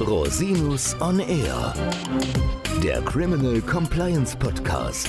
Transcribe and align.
Rosinus 0.00 0.94
on 1.00 1.20
Air, 1.20 1.72
der 2.82 3.00
Criminal 3.02 3.62
Compliance 3.62 4.36
Podcast. 4.36 5.08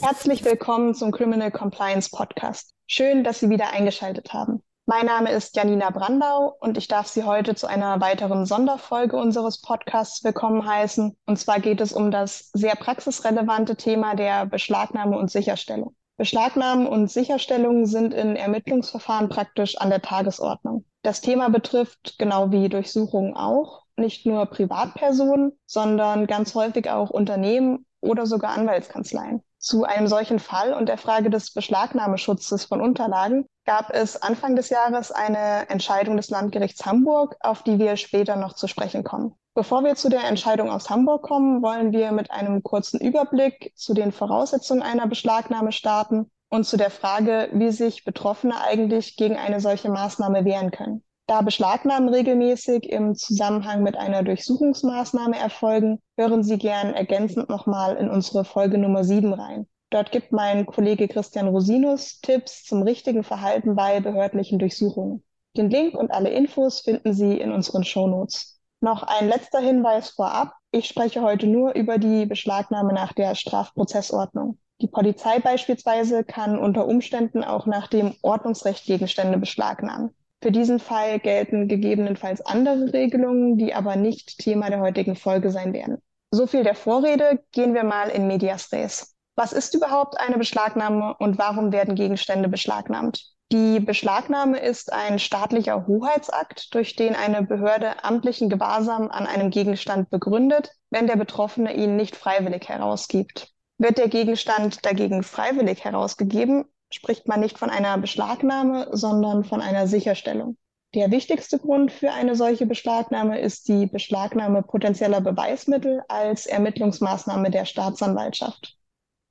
Herzlich 0.00 0.42
willkommen 0.42 0.94
zum 0.94 1.12
Criminal 1.12 1.50
Compliance 1.50 2.08
Podcast. 2.10 2.72
Schön, 2.86 3.24
dass 3.24 3.40
Sie 3.40 3.50
wieder 3.50 3.72
eingeschaltet 3.72 4.32
haben. 4.32 4.62
Mein 4.86 5.04
Name 5.04 5.30
ist 5.30 5.54
Janina 5.54 5.90
Brandau 5.90 6.56
und 6.60 6.78
ich 6.78 6.88
darf 6.88 7.08
Sie 7.08 7.24
heute 7.24 7.54
zu 7.54 7.66
einer 7.66 8.00
weiteren 8.00 8.46
Sonderfolge 8.46 9.18
unseres 9.18 9.60
Podcasts 9.60 10.24
willkommen 10.24 10.66
heißen. 10.66 11.14
Und 11.26 11.38
zwar 11.38 11.60
geht 11.60 11.82
es 11.82 11.92
um 11.92 12.10
das 12.10 12.48
sehr 12.54 12.74
praxisrelevante 12.74 13.76
Thema 13.76 14.14
der 14.14 14.46
Beschlagnahme 14.46 15.18
und 15.18 15.30
Sicherstellung. 15.30 15.94
Beschlagnahmen 16.16 16.86
und 16.86 17.10
Sicherstellungen 17.10 17.84
sind 17.86 18.14
in 18.14 18.34
Ermittlungsverfahren 18.34 19.28
praktisch 19.28 19.76
an 19.76 19.90
der 19.90 20.02
Tagesordnung. 20.02 20.84
Das 21.08 21.22
Thema 21.22 21.48
betrifft, 21.48 22.16
genau 22.18 22.52
wie 22.52 22.68
Durchsuchungen 22.68 23.34
auch, 23.34 23.84
nicht 23.96 24.26
nur 24.26 24.44
Privatpersonen, 24.44 25.58
sondern 25.64 26.26
ganz 26.26 26.54
häufig 26.54 26.90
auch 26.90 27.08
Unternehmen 27.08 27.86
oder 28.02 28.26
sogar 28.26 28.50
Anwaltskanzleien. 28.50 29.42
Zu 29.56 29.84
einem 29.84 30.06
solchen 30.06 30.38
Fall 30.38 30.74
und 30.74 30.86
der 30.86 30.98
Frage 30.98 31.30
des 31.30 31.54
Beschlagnahmeschutzes 31.54 32.66
von 32.66 32.82
Unterlagen 32.82 33.46
gab 33.64 33.88
es 33.88 34.20
Anfang 34.20 34.54
des 34.54 34.68
Jahres 34.68 35.10
eine 35.10 35.70
Entscheidung 35.70 36.18
des 36.18 36.28
Landgerichts 36.28 36.84
Hamburg, 36.84 37.36
auf 37.40 37.62
die 37.62 37.78
wir 37.78 37.96
später 37.96 38.36
noch 38.36 38.52
zu 38.52 38.68
sprechen 38.68 39.02
kommen. 39.02 39.32
Bevor 39.54 39.84
wir 39.84 39.94
zu 39.94 40.10
der 40.10 40.24
Entscheidung 40.24 40.68
aus 40.68 40.90
Hamburg 40.90 41.22
kommen, 41.22 41.62
wollen 41.62 41.90
wir 41.92 42.12
mit 42.12 42.30
einem 42.30 42.62
kurzen 42.62 43.00
Überblick 43.00 43.72
zu 43.74 43.94
den 43.94 44.12
Voraussetzungen 44.12 44.82
einer 44.82 45.06
Beschlagnahme 45.06 45.72
starten 45.72 46.30
und 46.50 46.64
zu 46.64 46.76
der 46.76 46.90
Frage, 46.90 47.48
wie 47.52 47.70
sich 47.70 48.04
Betroffene 48.04 48.60
eigentlich 48.60 49.16
gegen 49.16 49.36
eine 49.36 49.60
solche 49.60 49.90
Maßnahme 49.90 50.44
wehren 50.44 50.70
können. 50.70 51.02
Da 51.26 51.42
Beschlagnahmen 51.42 52.08
regelmäßig 52.08 52.88
im 52.88 53.14
Zusammenhang 53.14 53.82
mit 53.82 53.98
einer 53.98 54.22
Durchsuchungsmaßnahme 54.22 55.38
erfolgen, 55.38 56.00
hören 56.16 56.42
Sie 56.42 56.56
gern 56.56 56.94
ergänzend 56.94 57.50
nochmal 57.50 57.96
in 57.96 58.08
unsere 58.08 58.46
Folge 58.46 58.78
Nummer 58.78 59.04
7 59.04 59.34
rein. 59.34 59.66
Dort 59.90 60.10
gibt 60.10 60.32
mein 60.32 60.64
Kollege 60.64 61.06
Christian 61.06 61.48
Rosinus 61.48 62.20
Tipps 62.20 62.64
zum 62.64 62.82
richtigen 62.82 63.24
Verhalten 63.24 63.74
bei 63.74 64.00
behördlichen 64.00 64.58
Durchsuchungen. 64.58 65.22
Den 65.56 65.70
Link 65.70 65.94
und 65.94 66.10
alle 66.10 66.30
Infos 66.30 66.80
finden 66.80 67.12
Sie 67.12 67.38
in 67.38 67.52
unseren 67.52 67.84
Shownotes. 67.84 68.58
Noch 68.80 69.02
ein 69.02 69.28
letzter 69.28 69.60
Hinweis 69.60 70.10
vorab. 70.10 70.54
Ich 70.70 70.86
spreche 70.86 71.20
heute 71.22 71.46
nur 71.46 71.74
über 71.74 71.98
die 71.98 72.26
Beschlagnahme 72.26 72.92
nach 72.92 73.12
der 73.12 73.34
Strafprozessordnung. 73.34 74.58
Die 74.80 74.86
Polizei 74.86 75.40
beispielsweise 75.40 76.22
kann 76.22 76.58
unter 76.58 76.86
Umständen 76.86 77.42
auch 77.42 77.66
nach 77.66 77.88
dem 77.88 78.14
Ordnungsrecht 78.22 78.84
Gegenstände 78.86 79.38
beschlagnahmen. 79.38 80.14
Für 80.40 80.52
diesen 80.52 80.78
Fall 80.78 81.18
gelten 81.18 81.66
gegebenenfalls 81.66 82.40
andere 82.46 82.92
Regelungen, 82.92 83.58
die 83.58 83.74
aber 83.74 83.96
nicht 83.96 84.38
Thema 84.38 84.70
der 84.70 84.80
heutigen 84.80 85.16
Folge 85.16 85.50
sein 85.50 85.72
werden. 85.72 85.98
So 86.30 86.46
viel 86.46 86.62
der 86.62 86.76
Vorrede, 86.76 87.42
gehen 87.50 87.74
wir 87.74 87.82
mal 87.82 88.08
in 88.08 88.28
medias 88.28 88.70
res. 88.70 89.16
Was 89.34 89.52
ist 89.52 89.74
überhaupt 89.74 90.20
eine 90.20 90.38
Beschlagnahme 90.38 91.16
und 91.18 91.38
warum 91.38 91.72
werden 91.72 91.96
Gegenstände 91.96 92.48
beschlagnahmt? 92.48 93.34
Die 93.50 93.80
Beschlagnahme 93.80 94.58
ist 94.58 94.92
ein 94.92 95.18
staatlicher 95.18 95.86
Hoheitsakt, 95.86 96.74
durch 96.74 96.96
den 96.96 97.16
eine 97.16 97.42
Behörde 97.42 98.04
amtlichen 98.04 98.50
Gewahrsam 98.50 99.10
an 99.10 99.26
einem 99.26 99.50
Gegenstand 99.50 100.10
begründet, 100.10 100.70
wenn 100.90 101.06
der 101.06 101.16
Betroffene 101.16 101.74
ihn 101.74 101.96
nicht 101.96 102.14
freiwillig 102.14 102.68
herausgibt. 102.68 103.54
Wird 103.78 103.98
der 103.98 104.08
Gegenstand 104.08 104.84
dagegen 104.84 105.22
freiwillig 105.22 105.84
herausgegeben, 105.84 106.64
spricht 106.92 107.28
man 107.28 107.40
nicht 107.40 107.58
von 107.58 107.70
einer 107.70 107.96
Beschlagnahme, 107.98 108.88
sondern 108.90 109.44
von 109.44 109.60
einer 109.60 109.86
Sicherstellung. 109.86 110.56
Der 110.94 111.10
wichtigste 111.10 111.58
Grund 111.58 111.92
für 111.92 112.12
eine 112.12 112.34
solche 112.34 112.66
Beschlagnahme 112.66 113.38
ist 113.38 113.68
die 113.68 113.86
Beschlagnahme 113.86 114.62
potenzieller 114.62 115.20
Beweismittel 115.20 116.02
als 116.08 116.46
Ermittlungsmaßnahme 116.46 117.50
der 117.50 117.66
Staatsanwaltschaft. 117.66 118.76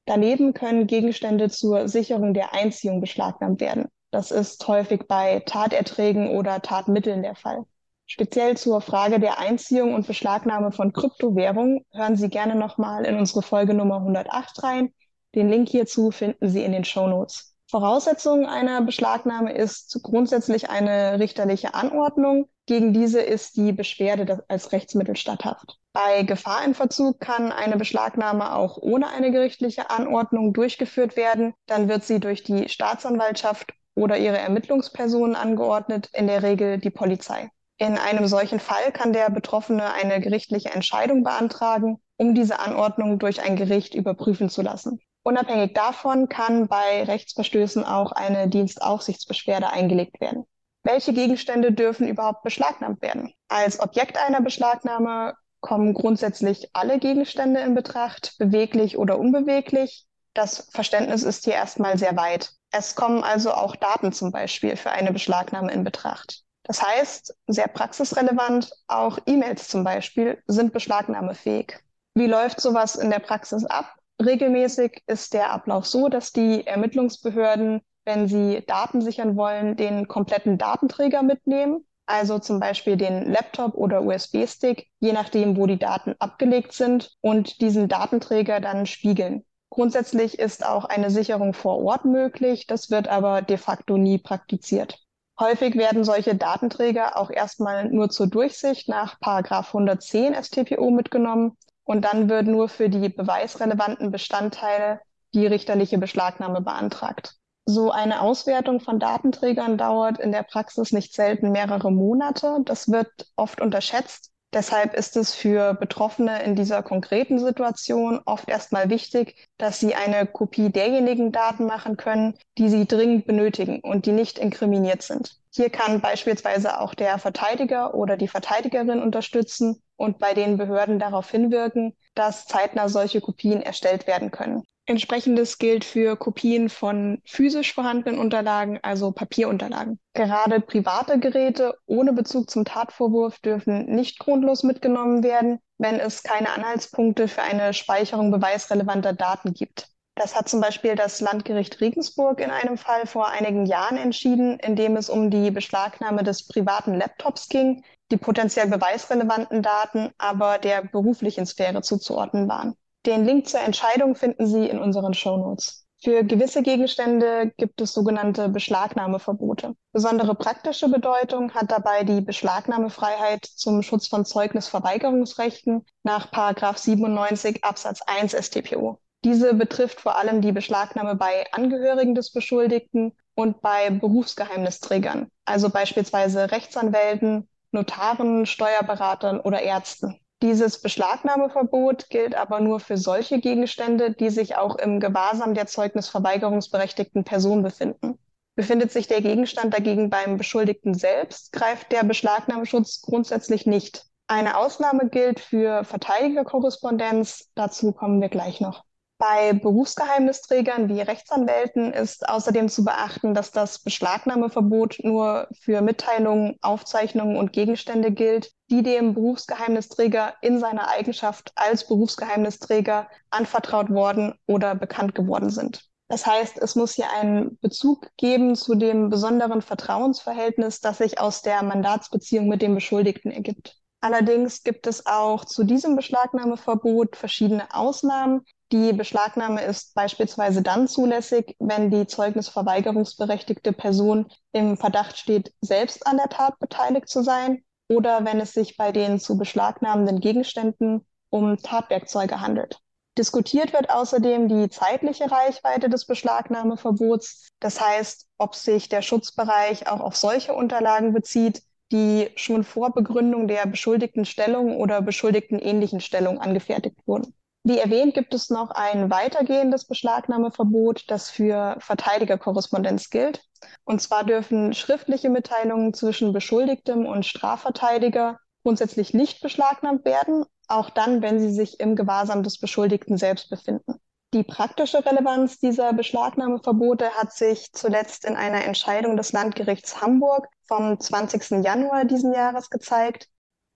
Daneben 0.05 0.53
können 0.53 0.87
Gegenstände 0.87 1.49
zur 1.49 1.89
Sicherung 1.89 2.33
der 2.33 2.53
Einziehung 2.53 3.01
beschlagnahmt 3.01 3.59
werden. 3.59 3.87
Das 4.11 4.31
ist 4.31 4.65
häufig 4.67 5.07
bei 5.07 5.41
Taterträgen 5.41 6.29
oder 6.29 6.61
Tatmitteln 6.61 7.23
der 7.23 7.35
Fall. 7.35 7.65
Speziell 8.09 8.55
zur 8.55 8.79
Frage 8.79 9.19
der 9.19 9.37
Einziehung 9.37 9.93
und 9.93 10.07
Beschlagnahme 10.07 10.71
von 10.71 10.93
Kryptowährungen 10.93 11.85
hören 11.91 12.15
Sie 12.15 12.29
gerne 12.29 12.55
nochmal 12.55 13.03
in 13.03 13.17
unsere 13.17 13.41
Folge 13.41 13.73
Nummer 13.73 13.97
108 13.97 14.63
rein. 14.63 14.93
Den 15.35 15.49
Link 15.49 15.67
hierzu 15.67 16.11
finden 16.11 16.47
Sie 16.47 16.63
in 16.63 16.71
den 16.71 16.85
Show 16.85 17.07
Notes. 17.07 17.53
Voraussetzung 17.69 18.45
einer 18.45 18.81
Beschlagnahme 18.81 19.51
ist 19.51 19.99
grundsätzlich 20.03 20.69
eine 20.69 21.19
richterliche 21.19 21.73
Anordnung. 21.73 22.47
Gegen 22.65 22.93
diese 22.93 23.19
ist 23.19 23.57
die 23.57 23.73
Beschwerde 23.73 24.45
als 24.47 24.71
Rechtsmittel 24.71 25.17
statthaft. 25.17 25.77
Bei 25.91 26.23
Gefahr 26.23 26.63
in 26.63 26.75
Verzug 26.75 27.19
kann 27.19 27.51
eine 27.51 27.75
Beschlagnahme 27.75 28.55
auch 28.55 28.77
ohne 28.77 29.09
eine 29.09 29.31
gerichtliche 29.31 29.89
Anordnung 29.89 30.53
durchgeführt 30.53 31.17
werden. 31.17 31.53
Dann 31.65 31.89
wird 31.89 32.05
sie 32.05 32.21
durch 32.21 32.43
die 32.43 32.69
Staatsanwaltschaft 32.69 33.73
oder 33.95 34.17
ihre 34.17 34.37
Ermittlungspersonen 34.37 35.35
angeordnet, 35.35 36.09
in 36.13 36.27
der 36.27 36.43
Regel 36.43 36.77
die 36.77 36.89
Polizei. 36.89 37.49
In 37.79 37.97
einem 37.97 38.25
solchen 38.27 38.59
Fall 38.59 38.91
kann 38.91 39.13
der 39.13 39.29
Betroffene 39.29 39.93
eine 39.93 40.19
gerichtliche 40.19 40.69
Entscheidung 40.69 41.23
beantragen, 41.23 42.01
um 42.17 42.33
diese 42.33 42.59
Anordnung 42.59 43.19
durch 43.19 43.41
ein 43.41 43.55
Gericht 43.55 43.93
überprüfen 43.93 44.49
zu 44.49 44.63
lassen. 44.63 44.99
Unabhängig 45.21 45.73
davon 45.73 46.27
kann 46.29 46.67
bei 46.67 47.03
Rechtsverstößen 47.03 47.83
auch 47.83 48.13
eine 48.13 48.47
Dienstaufsichtsbeschwerde 48.47 49.69
eingelegt 49.69 50.19
werden. 50.19 50.45
Welche 50.83 51.13
Gegenstände 51.13 51.71
dürfen 51.71 52.07
überhaupt 52.07 52.43
beschlagnahmt 52.43 53.01
werden? 53.01 53.33
Als 53.47 53.79
Objekt 53.79 54.17
einer 54.17 54.41
Beschlagnahme 54.41 55.35
kommen 55.59 55.93
grundsätzlich 55.93 56.69
alle 56.73 56.97
Gegenstände 56.97 57.59
in 57.59 57.75
Betracht, 57.75 58.35
beweglich 58.39 58.97
oder 58.97 59.19
unbeweglich. 59.19 60.05
Das 60.33 60.69
Verständnis 60.71 61.23
ist 61.23 61.43
hier 61.43 61.55
erstmal 61.55 61.97
sehr 61.97 62.15
weit. 62.15 62.51
Es 62.71 62.95
kommen 62.95 63.23
also 63.23 63.51
auch 63.51 63.75
Daten 63.75 64.13
zum 64.13 64.31
Beispiel 64.31 64.77
für 64.77 64.91
eine 64.91 65.11
Beschlagnahme 65.11 65.71
in 65.71 65.83
Betracht. 65.83 66.43
Das 66.67 66.81
heißt, 66.83 67.33
sehr 67.47 67.69
praxisrelevant, 67.69 68.69
auch 68.87 69.19
E-Mails 69.25 69.69
zum 69.69 69.85
Beispiel 69.85 70.43
sind 70.47 70.73
beschlagnahmefähig. 70.73 71.79
Wie 72.13 72.27
läuft 72.27 72.59
sowas 72.59 72.95
in 72.95 73.09
der 73.09 73.19
Praxis 73.19 73.63
ab? 73.63 73.95
Regelmäßig 74.21 75.01
ist 75.07 75.33
der 75.33 75.51
Ablauf 75.51 75.85
so, 75.85 76.09
dass 76.09 76.33
die 76.33 76.67
Ermittlungsbehörden, 76.67 77.81
wenn 78.03 78.27
sie 78.27 78.65
Daten 78.67 79.01
sichern 79.01 79.37
wollen, 79.37 79.77
den 79.77 80.09
kompletten 80.09 80.57
Datenträger 80.57 81.23
mitnehmen, 81.23 81.85
also 82.05 82.37
zum 82.37 82.59
Beispiel 82.59 82.97
den 82.97 83.31
Laptop 83.31 83.75
oder 83.75 84.01
USB-Stick, 84.01 84.87
je 84.99 85.13
nachdem, 85.13 85.55
wo 85.55 85.67
die 85.67 85.79
Daten 85.79 86.15
abgelegt 86.19 86.73
sind 86.73 87.15
und 87.21 87.61
diesen 87.61 87.87
Datenträger 87.87 88.59
dann 88.59 88.85
spiegeln. 88.85 89.45
Grundsätzlich 89.69 90.37
ist 90.37 90.65
auch 90.65 90.83
eine 90.83 91.11
Sicherung 91.11 91.53
vor 91.53 91.81
Ort 91.81 92.03
möglich, 92.03 92.67
das 92.67 92.89
wird 92.89 93.07
aber 93.07 93.41
de 93.41 93.57
facto 93.57 93.97
nie 93.97 94.17
praktiziert. 94.17 95.06
Häufig 95.39 95.75
werden 95.75 96.03
solche 96.03 96.35
Datenträger 96.35 97.17
auch 97.17 97.29
erstmal 97.29 97.89
nur 97.89 98.09
zur 98.09 98.27
Durchsicht 98.27 98.89
nach 98.89 99.17
110 99.21 100.33
StPO 100.33 100.89
mitgenommen 100.89 101.57
und 101.83 102.05
dann 102.05 102.27
wird 102.27 102.47
nur 102.47 102.69
für 102.69 102.89
die 102.89 103.09
beweisrelevanten 103.09 104.11
Bestandteile 104.11 104.99
die 105.33 105.45
richterliche 105.45 105.99
Beschlagnahme 105.99 106.61
beantragt. 106.61 107.35
So 107.65 107.91
eine 107.91 108.21
Auswertung 108.21 108.79
von 108.79 108.97
Datenträgern 108.97 109.77
dauert 109.77 110.19
in 110.19 110.31
der 110.31 110.43
Praxis 110.43 110.91
nicht 110.91 111.13
selten 111.13 111.51
mehrere 111.51 111.91
Monate. 111.91 112.59
Das 112.63 112.89
wird 112.89 113.09
oft 113.35 113.61
unterschätzt. 113.61 114.31
Deshalb 114.57 114.95
ist 114.95 115.15
es 115.17 115.35
für 115.35 115.75
Betroffene 115.75 116.41
in 116.41 116.55
dieser 116.55 116.81
konkreten 116.81 117.37
Situation 117.37 118.19
oft 118.25 118.49
erstmal 118.49 118.89
wichtig, 118.89 119.47
dass 119.59 119.79
sie 119.79 119.93
eine 119.93 120.25
Kopie 120.25 120.71
derjenigen 120.71 121.31
Daten 121.31 121.67
machen 121.67 121.95
können, 121.95 122.33
die 122.57 122.67
sie 122.67 122.87
dringend 122.87 123.27
benötigen 123.27 123.81
und 123.81 124.07
die 124.07 124.13
nicht 124.13 124.39
inkriminiert 124.39 125.03
sind. 125.03 125.37
Hier 125.53 125.69
kann 125.69 126.01
beispielsweise 126.01 126.79
auch 126.79 126.95
der 126.95 127.19
Verteidiger 127.19 127.93
oder 127.93 128.17
die 128.17 128.27
Verteidigerin 128.27 128.99
unterstützen 128.99 129.79
und 129.95 130.17
bei 130.17 130.33
den 130.33 130.57
Behörden 130.57 130.97
darauf 130.97 131.29
hinwirken, 131.29 131.95
dass 132.15 132.47
zeitnah 132.47 132.89
solche 132.89 133.21
Kopien 133.21 133.61
erstellt 133.61 134.07
werden 134.07 134.31
können. 134.31 134.63
Entsprechendes 134.87 135.57
gilt 135.57 135.83
für 135.83 136.15
Kopien 136.15 136.69
von 136.69 137.21
physisch 137.25 137.73
vorhandenen 137.73 138.19
Unterlagen, 138.19 138.79
also 138.81 139.11
Papierunterlagen. 139.11 139.99
Gerade 140.13 140.61
private 140.61 141.19
Geräte 141.19 141.77
ohne 141.85 142.13
Bezug 142.13 142.49
zum 142.49 142.63
Tatvorwurf 142.63 143.39
dürfen 143.39 143.85
nicht 143.85 144.17
grundlos 144.17 144.63
mitgenommen 144.63 145.23
werden, 145.23 145.59
wenn 145.77 145.99
es 145.99 146.23
keine 146.23 146.49
Anhaltspunkte 146.51 147.27
für 147.27 147.41
eine 147.41 147.73
Speicherung 147.73 148.31
beweisrelevanter 148.31 149.11
Daten 149.11 149.53
gibt. 149.53 149.89
Das 150.15 150.35
hat 150.35 150.47
zum 150.49 150.61
Beispiel 150.61 150.95
das 150.95 151.19
Landgericht 151.19 151.81
Regensburg 151.81 152.39
in 152.39 152.49
einem 152.49 152.77
Fall 152.77 153.05
vor 153.05 153.27
einigen 153.27 153.65
Jahren 153.65 153.97
entschieden, 153.97 154.57
in 154.59 154.77
dem 154.77 154.95
es 154.95 155.09
um 155.09 155.29
die 155.29 155.51
Beschlagnahme 155.51 156.23
des 156.23 156.47
privaten 156.47 156.95
Laptops 156.95 157.49
ging, 157.49 157.83
die 158.09 158.17
potenziell 158.17 158.67
beweisrelevanten 158.67 159.61
Daten 159.61 160.11
aber 160.17 160.57
der 160.57 160.81
beruflichen 160.81 161.45
Sphäre 161.45 161.81
zuzuordnen 161.81 162.47
waren. 162.47 162.75
Den 163.07 163.23
Link 163.23 163.47
zur 163.47 163.61
Entscheidung 163.61 164.15
finden 164.15 164.47
Sie 164.47 164.67
in 164.67 164.79
unseren 164.79 165.13
Shownotes. 165.13 165.87
Für 166.03 166.25
gewisse 166.25 166.61
Gegenstände 166.61 167.53
gibt 167.55 167.79
es 167.79 167.93
sogenannte 167.93 168.49
Beschlagnahmeverbote. 168.49 169.75
Besondere 169.93 170.35
praktische 170.35 170.89
Bedeutung 170.89 171.53
hat 171.53 171.71
dabei 171.71 172.03
die 172.03 172.19
Beschlagnahmefreiheit 172.19 173.45
zum 173.45 173.81
Schutz 173.81 174.09
von 174.09 174.25
Zeugnisverweigerungsrechten 174.25 175.85
nach 176.03 176.27
97 176.75 177.63
Absatz 177.63 178.01
1 178.05 178.33
StPO. 178.33 178.99
Diese 179.23 179.53
betrifft 179.53 180.01
vor 180.01 180.17
allem 180.17 180.41
die 180.41 180.51
Beschlagnahme 180.51 181.15
bei 181.15 181.45
Angehörigen 181.53 182.13
des 182.13 182.33
Beschuldigten 182.33 183.13
und 183.35 183.61
bei 183.61 183.89
Berufsgeheimnisträgern, 183.89 185.29
also 185.45 185.69
beispielsweise 185.69 186.51
Rechtsanwälten, 186.51 187.47
Notaren, 187.71 188.45
Steuerberatern 188.45 189.39
oder 189.39 189.61
Ärzten. 189.61 190.19
Dieses 190.43 190.81
Beschlagnahmeverbot 190.81 192.09
gilt 192.09 192.35
aber 192.35 192.59
nur 192.59 192.79
für 192.79 192.97
solche 192.97 193.39
Gegenstände, 193.39 194.11
die 194.11 194.29
sich 194.29 194.55
auch 194.55 194.75
im 194.75 194.99
Gewahrsam 194.99 195.55
der 195.55 195.65
zeugnisverweigerungsberechtigten 195.65 197.23
Person 197.23 197.63
befinden. 197.63 198.19
Befindet 198.55 198.91
sich 198.91 199.07
der 199.07 199.21
Gegenstand 199.21 199.73
dagegen 199.73 200.09
beim 200.09 200.37
Beschuldigten 200.37 200.93
selbst, 200.93 201.51
greift 201.53 201.91
der 201.91 202.03
Beschlagnahmeschutz 202.03 203.01
grundsätzlich 203.01 203.65
nicht. 203.65 204.05
Eine 204.27 204.57
Ausnahme 204.57 205.09
gilt 205.09 205.39
für 205.39 205.83
Verteidigerkorrespondenz, 205.83 207.49
dazu 207.55 207.91
kommen 207.91 208.21
wir 208.21 208.29
gleich 208.29 208.61
noch. 208.61 208.86
Bei 209.19 209.53
Berufsgeheimnisträgern 209.53 210.89
wie 210.89 211.01
Rechtsanwälten 211.01 211.91
ist 211.91 212.29
außerdem 212.29 212.69
zu 212.69 212.85
beachten, 212.85 213.33
dass 213.33 213.49
das 213.49 213.79
Beschlagnahmeverbot 213.79 214.99
nur 215.01 215.47
für 215.59 215.81
Mitteilungen, 215.81 216.57
Aufzeichnungen 216.61 217.35
und 217.35 217.51
Gegenstände 217.51 218.11
gilt, 218.11 218.51
die 218.69 218.83
dem 218.83 219.15
Berufsgeheimnisträger 219.15 220.35
in 220.41 220.59
seiner 220.59 220.89
Eigenschaft 220.89 221.51
als 221.55 221.87
Berufsgeheimnisträger 221.87 223.07
anvertraut 223.31 223.89
worden 223.89 224.35
oder 224.45 224.75
bekannt 224.75 225.15
geworden 225.15 225.49
sind. 225.49 225.89
Das 226.09 226.27
heißt, 226.27 226.59
es 226.59 226.75
muss 226.75 226.93
hier 226.93 227.11
einen 227.19 227.57
Bezug 227.59 228.11
geben 228.17 228.55
zu 228.55 228.75
dem 228.75 229.09
besonderen 229.09 229.63
Vertrauensverhältnis, 229.63 230.79
das 230.79 230.99
sich 230.99 231.19
aus 231.19 231.41
der 231.41 231.63
Mandatsbeziehung 231.63 232.47
mit 232.47 232.61
dem 232.61 232.75
Beschuldigten 232.75 233.31
ergibt. 233.31 233.77
Allerdings 233.99 234.63
gibt 234.63 234.85
es 234.85 235.07
auch 235.07 235.43
zu 235.43 235.63
diesem 235.63 235.95
Beschlagnahmeverbot 235.95 237.15
verschiedene 237.15 237.73
Ausnahmen, 237.73 238.45
die 238.71 238.91
Beschlagnahme 238.93 239.63
ist 239.63 239.93
beispielsweise 239.95 240.61
dann 240.61 240.87
zulässig, 240.87 241.55
wenn 241.59 241.89
die 241.89 242.05
zeugnisverweigerungsberechtigte 242.05 243.71
Person 243.71 244.27
im 244.51 244.77
Verdacht 244.77 245.17
steht, 245.17 245.53
selbst 245.61 246.05
an 246.05 246.17
der 246.17 246.29
Tat 246.29 246.59
beteiligt 246.59 247.07
zu 247.07 247.23
sein 247.23 247.63
oder 247.87 248.25
wenn 248.25 248.41
es 248.41 248.53
sich 248.53 248.75
bei 248.75 248.91
den 248.91 249.19
zu 249.19 249.37
beschlagnahmenden 249.37 250.19
Gegenständen 250.19 251.05
um 251.29 251.57
Tatwerkzeuge 251.57 252.41
handelt. 252.41 252.79
Diskutiert 253.17 253.73
wird 253.73 253.89
außerdem 253.89 254.47
die 254.47 254.69
zeitliche 254.69 255.31
Reichweite 255.31 255.89
des 255.89 256.05
Beschlagnahmeverbots, 256.05 257.49
das 257.59 257.81
heißt, 257.81 258.27
ob 258.37 258.53
sich 258.53 258.89
der 258.89 259.01
Schutzbereich 259.01 259.87
auch 259.87 260.01
auf 260.01 260.15
solche 260.15 260.53
Unterlagen 260.53 261.13
bezieht, 261.13 261.63
die 261.91 262.29
schon 262.35 262.63
vor 262.63 262.93
Begründung 262.93 263.47
der 263.47 263.65
beschuldigten 263.65 264.25
Stellung 264.25 264.77
oder 264.77 265.01
beschuldigten 265.01 265.57
ähnlichen 265.57 266.01
Stellung 266.01 266.39
angefertigt 266.39 266.99
wurden. 267.07 267.33
Wie 267.67 267.79
erwähnt, 267.79 268.13
gibt 268.13 268.33
es 268.33 268.49
noch 268.49 268.69
ein 268.69 269.11
weitergehendes 269.11 269.83
Beschlagnahmeverbot, 269.87 271.03
das 271.11 271.29
für 271.29 271.75
Verteidigerkorrespondenz 271.79 273.09
gilt. 273.09 273.43
Und 273.83 274.01
zwar 274.01 274.23
dürfen 274.23 274.73
schriftliche 274.73 275.29
Mitteilungen 275.29 275.93
zwischen 275.93 276.31
Beschuldigtem 276.31 277.05
und 277.05 277.25
Strafverteidiger 277.25 278.39
grundsätzlich 278.63 279.13
nicht 279.13 279.41
beschlagnahmt 279.41 280.05
werden, 280.05 280.45
auch 280.69 280.89
dann, 280.89 281.21
wenn 281.21 281.41
sie 281.41 281.51
sich 281.51 281.81
im 281.81 281.97
Gewahrsam 281.97 282.41
des 282.41 282.57
Beschuldigten 282.57 283.17
selbst 283.17 283.49
befinden. 283.49 283.95
Die 284.33 284.43
praktische 284.43 285.05
Relevanz 285.05 285.59
dieser 285.59 285.91
Beschlagnahmeverbote 285.91 287.09
hat 287.17 287.33
sich 287.33 287.73
zuletzt 287.73 288.23
in 288.23 288.37
einer 288.37 288.63
Entscheidung 288.63 289.17
des 289.17 289.33
Landgerichts 289.33 290.01
Hamburg 290.01 290.47
vom 290.63 290.97
20. 290.97 291.65
Januar 291.65 292.05
diesen 292.05 292.33
Jahres 292.33 292.69
gezeigt. 292.69 293.27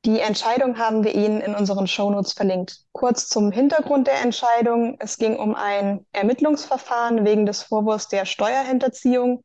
Die 0.03 0.19
Entscheidung 0.19 0.80
haben 0.80 1.03
wir 1.03 1.13
Ihnen 1.13 1.42
in 1.42 1.53
unseren 1.53 1.86
Shownotes 1.86 2.33
verlinkt. 2.33 2.86
Kurz 2.92 3.27
zum 3.27 3.51
Hintergrund 3.51 4.07
der 4.07 4.21
Entscheidung. 4.21 4.98
Es 5.00 5.18
ging 5.18 5.38
um 5.38 5.53
ein 5.53 6.07
Ermittlungsverfahren 6.12 7.24
wegen 7.24 7.45
des 7.45 7.62
Vorwurfs 7.62 8.07
der 8.07 8.25
Steuerhinterziehung 8.25 9.44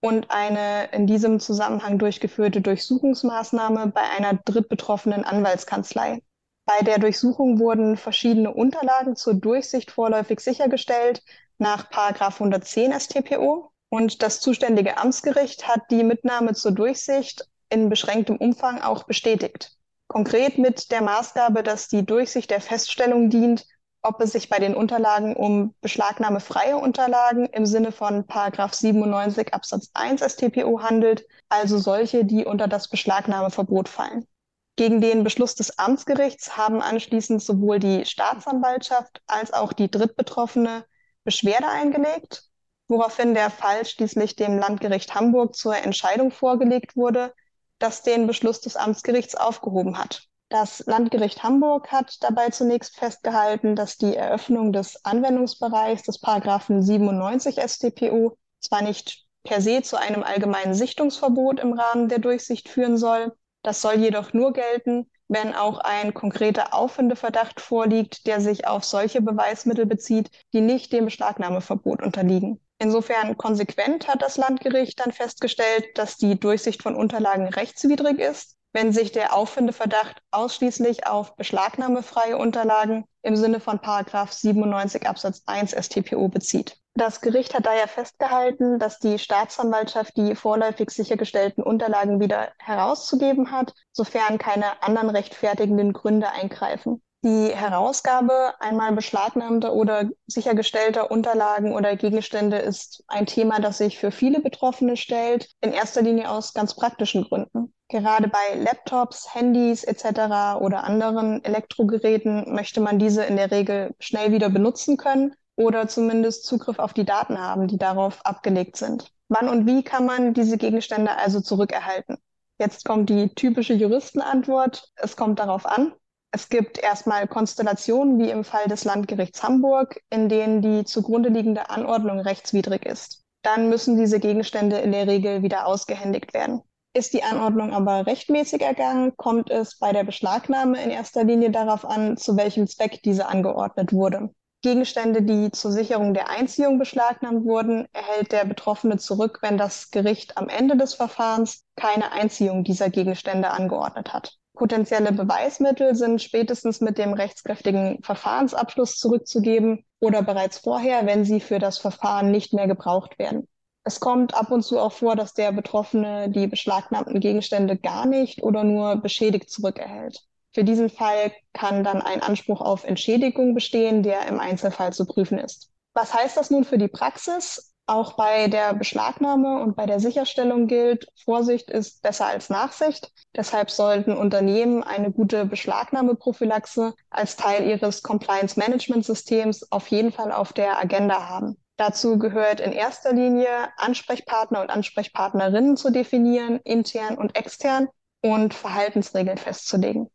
und 0.00 0.30
eine 0.30 0.86
in 0.92 1.06
diesem 1.06 1.38
Zusammenhang 1.38 1.98
durchgeführte 1.98 2.62
Durchsuchungsmaßnahme 2.62 3.88
bei 3.88 4.00
einer 4.00 4.40
drittbetroffenen 4.42 5.22
Anwaltskanzlei. 5.22 6.22
Bei 6.64 6.80
der 6.80 6.98
Durchsuchung 6.98 7.58
wurden 7.58 7.98
verschiedene 7.98 8.54
Unterlagen 8.54 9.16
zur 9.16 9.34
Durchsicht 9.34 9.90
vorläufig 9.90 10.40
sichergestellt 10.40 11.22
nach 11.58 11.90
110 11.90 12.98
StPO 12.98 13.70
und 13.90 14.22
das 14.22 14.40
zuständige 14.40 14.96
Amtsgericht 14.96 15.68
hat 15.68 15.82
die 15.90 16.04
Mitnahme 16.04 16.54
zur 16.54 16.72
Durchsicht 16.72 17.46
in 17.68 17.90
beschränktem 17.90 18.38
Umfang 18.38 18.80
auch 18.80 19.04
bestätigt. 19.04 19.76
Konkret 20.10 20.58
mit 20.58 20.90
der 20.90 21.02
Maßgabe, 21.02 21.62
dass 21.62 21.86
die 21.86 22.04
Durchsicht 22.04 22.50
der 22.50 22.60
Feststellung 22.60 23.30
dient, 23.30 23.64
ob 24.02 24.20
es 24.20 24.32
sich 24.32 24.48
bei 24.48 24.58
den 24.58 24.74
Unterlagen 24.74 25.36
um 25.36 25.72
beschlagnahmefreie 25.82 26.76
Unterlagen 26.76 27.46
im 27.46 27.64
Sinne 27.64 27.92
von 27.92 28.24
97 28.26 29.54
Absatz 29.54 29.90
1 29.94 30.20
StPO 30.20 30.82
handelt, 30.82 31.26
also 31.48 31.78
solche, 31.78 32.24
die 32.24 32.44
unter 32.44 32.66
das 32.66 32.88
Beschlagnahmeverbot 32.88 33.88
fallen. 33.88 34.26
Gegen 34.74 35.00
den 35.00 35.22
Beschluss 35.22 35.54
des 35.54 35.78
Amtsgerichts 35.78 36.56
haben 36.56 36.82
anschließend 36.82 37.40
sowohl 37.40 37.78
die 37.78 38.04
Staatsanwaltschaft 38.04 39.22
als 39.28 39.52
auch 39.52 39.72
die 39.72 39.92
Drittbetroffene 39.92 40.86
Beschwerde 41.22 41.68
eingelegt, 41.68 42.48
woraufhin 42.88 43.34
der 43.34 43.48
Fall 43.48 43.86
schließlich 43.86 44.34
dem 44.34 44.58
Landgericht 44.58 45.14
Hamburg 45.14 45.54
zur 45.54 45.76
Entscheidung 45.76 46.32
vorgelegt 46.32 46.96
wurde, 46.96 47.32
das 47.80 48.02
den 48.02 48.28
Beschluss 48.28 48.60
des 48.60 48.76
Amtsgerichts 48.76 49.34
aufgehoben 49.34 49.98
hat. 49.98 50.22
Das 50.48 50.84
Landgericht 50.86 51.42
Hamburg 51.42 51.90
hat 51.92 52.16
dabei 52.22 52.50
zunächst 52.50 52.96
festgehalten, 52.96 53.76
dass 53.76 53.96
die 53.96 54.16
Eröffnung 54.16 54.72
des 54.72 55.04
Anwendungsbereichs 55.04 56.02
des 56.02 56.20
Paragraphen 56.20 56.82
97 56.82 57.58
StPO 57.60 58.36
zwar 58.60 58.82
nicht 58.82 59.24
per 59.42 59.60
se 59.60 59.82
zu 59.82 59.96
einem 59.96 60.22
allgemeinen 60.22 60.74
Sichtungsverbot 60.74 61.60
im 61.60 61.72
Rahmen 61.72 62.08
der 62.08 62.18
Durchsicht 62.18 62.68
führen 62.68 62.98
soll, 62.98 63.32
das 63.62 63.80
soll 63.80 63.94
jedoch 63.94 64.32
nur 64.32 64.52
gelten, 64.52 65.10
wenn 65.28 65.54
auch 65.54 65.78
ein 65.78 66.14
konkreter 66.14 66.74
Auffindeverdacht 66.74 67.60
vorliegt, 67.60 68.26
der 68.26 68.40
sich 68.40 68.66
auf 68.66 68.84
solche 68.84 69.22
Beweismittel 69.22 69.86
bezieht, 69.86 70.30
die 70.52 70.60
nicht 70.60 70.92
dem 70.92 71.04
Beschlagnahmeverbot 71.04 72.02
unterliegen. 72.02 72.60
Insofern 72.82 73.36
konsequent 73.36 74.08
hat 74.08 74.22
das 74.22 74.38
Landgericht 74.38 74.98
dann 75.00 75.12
festgestellt, 75.12 75.86
dass 75.96 76.16
die 76.16 76.40
Durchsicht 76.40 76.82
von 76.82 76.96
Unterlagen 76.96 77.46
rechtswidrig 77.48 78.18
ist, 78.18 78.56
wenn 78.72 78.90
sich 78.94 79.12
der 79.12 79.34
Auffindeverdacht 79.34 80.22
ausschließlich 80.30 81.06
auf 81.06 81.36
beschlagnahmefreie 81.36 82.38
Unterlagen 82.38 83.04
im 83.20 83.36
Sinne 83.36 83.60
von 83.60 83.80
97 83.82 85.06
Absatz 85.06 85.42
1 85.44 85.72
StPO 85.72 86.28
bezieht. 86.28 86.78
Das 86.94 87.20
Gericht 87.20 87.52
hat 87.54 87.66
daher 87.66 87.86
festgehalten, 87.86 88.78
dass 88.78 88.98
die 88.98 89.18
Staatsanwaltschaft 89.18 90.16
die 90.16 90.34
vorläufig 90.34 90.88
sichergestellten 90.88 91.62
Unterlagen 91.62 92.18
wieder 92.18 92.50
herauszugeben 92.58 93.52
hat, 93.52 93.74
sofern 93.92 94.38
keine 94.38 94.82
anderen 94.82 95.10
rechtfertigenden 95.10 95.92
Gründe 95.92 96.30
eingreifen. 96.30 97.02
Die 97.22 97.54
Herausgabe 97.54 98.54
einmal 98.60 98.92
beschlagnahmter 98.92 99.74
oder 99.74 100.08
sichergestellter 100.26 101.10
Unterlagen 101.10 101.74
oder 101.74 101.94
Gegenstände 101.96 102.56
ist 102.56 103.04
ein 103.08 103.26
Thema, 103.26 103.60
das 103.60 103.76
sich 103.76 103.98
für 103.98 104.10
viele 104.10 104.40
Betroffene 104.40 104.96
stellt, 104.96 105.50
in 105.60 105.72
erster 105.72 106.00
Linie 106.00 106.30
aus 106.30 106.54
ganz 106.54 106.74
praktischen 106.74 107.24
Gründen. 107.24 107.74
Gerade 107.88 108.28
bei 108.28 108.54
Laptops, 108.54 109.34
Handys 109.34 109.84
etc. 109.84 110.60
oder 110.60 110.84
anderen 110.84 111.44
Elektrogeräten 111.44 112.54
möchte 112.54 112.80
man 112.80 112.98
diese 112.98 113.24
in 113.24 113.36
der 113.36 113.50
Regel 113.50 113.94
schnell 113.98 114.32
wieder 114.32 114.48
benutzen 114.48 114.96
können 114.96 115.34
oder 115.56 115.88
zumindest 115.88 116.46
Zugriff 116.46 116.78
auf 116.78 116.94
die 116.94 117.04
Daten 117.04 117.38
haben, 117.38 117.68
die 117.68 117.76
darauf 117.76 118.24
abgelegt 118.24 118.76
sind. 118.76 119.12
Wann 119.28 119.50
und 119.50 119.66
wie 119.66 119.82
kann 119.82 120.06
man 120.06 120.32
diese 120.32 120.56
Gegenstände 120.56 121.16
also 121.18 121.40
zurückerhalten? 121.40 122.16
Jetzt 122.58 122.86
kommt 122.86 123.10
die 123.10 123.34
typische 123.34 123.74
Juristenantwort. 123.74 124.88
Es 124.96 125.16
kommt 125.16 125.38
darauf 125.38 125.66
an. 125.66 125.92
Es 126.32 126.48
gibt 126.48 126.78
erstmal 126.78 127.26
Konstellationen 127.26 128.18
wie 128.18 128.30
im 128.30 128.44
Fall 128.44 128.66
des 128.66 128.84
Landgerichts 128.84 129.42
Hamburg, 129.42 130.00
in 130.10 130.28
denen 130.28 130.62
die 130.62 130.84
zugrunde 130.84 131.28
liegende 131.28 131.70
Anordnung 131.70 132.20
rechtswidrig 132.20 132.86
ist. 132.86 133.24
Dann 133.42 133.68
müssen 133.68 133.96
diese 133.96 134.20
Gegenstände 134.20 134.78
in 134.78 134.92
der 134.92 135.08
Regel 135.08 135.42
wieder 135.42 135.66
ausgehändigt 135.66 136.32
werden. 136.32 136.60
Ist 136.92 137.14
die 137.14 137.22
Anordnung 137.22 137.72
aber 137.72 138.06
rechtmäßig 138.06 138.62
ergangen, 138.62 139.16
kommt 139.16 139.50
es 139.50 139.78
bei 139.78 139.92
der 139.92 140.04
Beschlagnahme 140.04 140.82
in 140.82 140.90
erster 140.90 141.24
Linie 141.24 141.50
darauf 141.50 141.84
an, 141.84 142.16
zu 142.16 142.36
welchem 142.36 142.66
Zweck 142.66 143.00
diese 143.02 143.26
angeordnet 143.26 143.92
wurde. 143.92 144.30
Gegenstände, 144.62 145.22
die 145.22 145.50
zur 145.52 145.72
Sicherung 145.72 146.14
der 146.14 146.28
Einziehung 146.28 146.78
beschlagnahmt 146.78 147.44
wurden, 147.44 147.88
erhält 147.92 148.30
der 148.32 148.44
Betroffene 148.44 148.98
zurück, 148.98 149.38
wenn 149.40 149.56
das 149.56 149.90
Gericht 149.90 150.36
am 150.36 150.48
Ende 150.48 150.76
des 150.76 150.94
Verfahrens 150.94 151.64
keine 151.76 152.12
Einziehung 152.12 152.62
dieser 152.62 152.90
Gegenstände 152.90 153.50
angeordnet 153.50 154.12
hat. 154.12 154.36
Potenzielle 154.60 155.12
Beweismittel 155.12 155.94
sind 155.94 156.20
spätestens 156.20 156.82
mit 156.82 156.98
dem 156.98 157.14
rechtskräftigen 157.14 158.02
Verfahrensabschluss 158.02 158.98
zurückzugeben. 158.98 159.86
oder 160.00 160.22
bereits 160.22 160.58
vorher, 160.58 161.06
wenn 161.06 161.24
sie 161.24 161.40
für 161.40 161.58
das 161.58 161.78
Verfahren 161.78 162.30
nicht 162.30 162.52
mehr 162.52 162.66
gebraucht 162.66 163.18
werden. 163.18 163.48
Es 163.84 164.00
kommt 164.00 164.34
ab 164.34 164.50
und 164.50 164.62
zu 164.62 164.78
auch 164.78 164.92
vor, 164.92 165.16
dass 165.16 165.32
der 165.32 165.52
Betroffene 165.52 166.28
die 166.28 166.46
beschlagnahmten 166.46 167.20
Gegenstände 167.20 167.78
gar 167.78 168.04
nicht 168.04 168.42
oder 168.42 168.62
nur 168.62 168.96
beschädigt 168.96 169.48
zurückerhält. 169.48 170.20
Für 170.52 170.62
diesen 170.62 170.90
Fall 170.90 171.32
kann 171.54 171.82
dann 171.82 172.02
ein 172.02 172.22
Anspruch 172.22 172.60
auf 172.60 172.84
Entschädigung 172.84 173.54
bestehen, 173.54 174.02
der 174.02 174.26
im 174.26 174.38
Einzelfall 174.40 174.92
zu 174.92 175.06
prüfen 175.06 175.38
ist. 175.38 175.70
Was 175.94 176.12
heißt 176.12 176.36
das 176.36 176.50
nun 176.50 176.64
für 176.64 176.76
die 176.76 176.88
Praxis? 176.88 177.69
Auch 177.90 178.12
bei 178.12 178.46
der 178.46 178.72
Beschlagnahme 178.74 179.60
und 179.60 179.74
bei 179.74 179.84
der 179.84 179.98
Sicherstellung 179.98 180.68
gilt, 180.68 181.08
Vorsicht 181.24 181.68
ist 181.70 182.02
besser 182.02 182.26
als 182.26 182.48
Nachsicht. 182.48 183.10
Deshalb 183.34 183.68
sollten 183.68 184.16
Unternehmen 184.16 184.84
eine 184.84 185.10
gute 185.10 185.44
Beschlagnahmeprophylaxe 185.44 186.94
als 187.10 187.34
Teil 187.34 187.66
ihres 187.66 188.04
Compliance 188.04 188.56
Management 188.56 189.04
Systems 189.04 189.72
auf 189.72 189.88
jeden 189.88 190.12
Fall 190.12 190.30
auf 190.30 190.52
der 190.52 190.78
Agenda 190.78 191.28
haben. 191.28 191.56
Dazu 191.78 192.16
gehört 192.16 192.60
in 192.60 192.70
erster 192.70 193.12
Linie 193.12 193.48
Ansprechpartner 193.76 194.60
und 194.60 194.70
Ansprechpartnerinnen 194.70 195.76
zu 195.76 195.90
definieren, 195.90 196.60
intern 196.62 197.18
und 197.18 197.36
extern 197.36 197.88
und 198.22 198.54
Verhaltensregeln 198.54 199.36
festzulegen. 199.36 200.08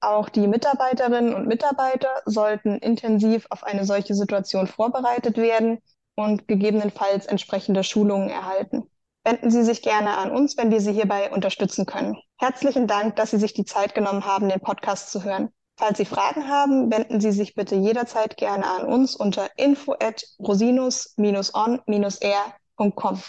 Auch 0.00 0.28
die 0.28 0.46
Mitarbeiterinnen 0.46 1.32
und 1.32 1.46
Mitarbeiter 1.48 2.10
sollten 2.26 2.76
intensiv 2.80 3.46
auf 3.48 3.64
eine 3.64 3.86
solche 3.86 4.14
Situation 4.14 4.66
vorbereitet 4.66 5.38
werden 5.38 5.78
und 6.16 6.48
gegebenenfalls 6.48 7.26
entsprechende 7.26 7.84
Schulungen 7.84 8.30
erhalten. 8.30 8.84
Wenden 9.24 9.50
Sie 9.50 9.64
sich 9.64 9.82
gerne 9.82 10.16
an 10.18 10.30
uns, 10.30 10.56
wenn 10.56 10.70
wir 10.70 10.80
Sie 10.80 10.92
hierbei 10.92 11.30
unterstützen 11.30 11.86
können. 11.86 12.16
Herzlichen 12.38 12.86
Dank, 12.86 13.16
dass 13.16 13.30
Sie 13.30 13.38
sich 13.38 13.54
die 13.54 13.64
Zeit 13.64 13.94
genommen 13.94 14.26
haben, 14.26 14.48
den 14.48 14.60
Podcast 14.60 15.10
zu 15.10 15.24
hören. 15.24 15.50
Falls 15.76 15.98
Sie 15.98 16.04
Fragen 16.04 16.48
haben, 16.48 16.92
wenden 16.92 17.20
Sie 17.20 17.32
sich 17.32 17.54
bitte 17.54 17.74
jederzeit 17.74 18.36
gerne 18.36 18.64
an 18.66 18.86
uns 18.86 19.16
unter 19.16 19.48
info 19.56 19.96
at 19.98 20.22
rosinus-on-r.com. 20.38 23.22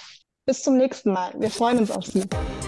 Bis 0.46 0.62
zum 0.62 0.78
nächsten 0.78 1.12
Mal. 1.12 1.34
Wir 1.40 1.50
freuen 1.50 1.80
uns 1.80 1.90
auf 1.92 2.06
Sie. 2.06 2.24